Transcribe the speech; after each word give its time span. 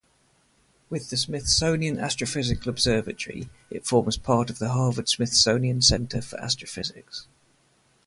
With 0.89 1.11
the 1.11 1.15
Smithsonian 1.15 1.97
Astrophysical 1.97 2.65
Observatory, 2.65 3.51
it 3.69 3.85
forms 3.85 4.17
part 4.17 4.49
of 4.49 4.57
the 4.57 4.69
Harvard-Smithsonian 4.69 5.83
Center 5.83 6.23
for 6.23 6.41
Astrophysics. 6.41 7.27